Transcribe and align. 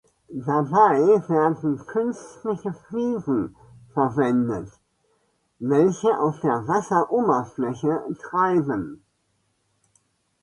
Dabei 0.35 1.23
werden 1.29 1.77
künstliche 1.85 2.73
Fliegen 2.73 3.55
verwendet, 3.93 4.71
welche 5.59 6.17
auf 6.17 6.39
der 6.39 6.67
Wasseroberfläche 6.67 8.01
treiben. 8.19 9.03